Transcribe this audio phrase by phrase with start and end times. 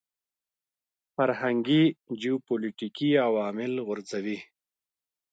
[1.15, 1.83] فرهنګي
[2.21, 4.37] جیوپولیټیکي عوامل غورځوي.